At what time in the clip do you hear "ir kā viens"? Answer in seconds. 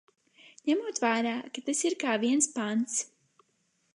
1.89-2.49